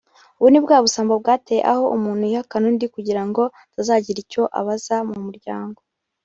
ubu 0.39 0.47
ni 0.51 0.59
bwa 0.63 0.77
busambo 0.83 1.13
bwateye 1.21 1.61
aho 1.71 1.83
umuntu 1.97 2.23
yihakana 2.29 2.65
undi 2.71 2.85
kugira 2.95 3.21
ngo 3.29 3.43
atazagira 3.65 4.19
icyo 4.23 4.43
abaza 4.59 4.95
mu 5.09 5.17
muryango 5.25 5.79